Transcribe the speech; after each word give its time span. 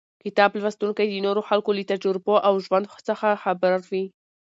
کتاب 0.23 0.49
لوستونکی 0.61 1.05
د 1.09 1.15
نورو 1.25 1.41
خلکو 1.49 1.69
له 1.77 1.83
تجربو 1.91 2.35
او 2.47 2.53
ژوند 2.65 2.85
څخه 3.09 3.27
خبروي. 3.43 4.05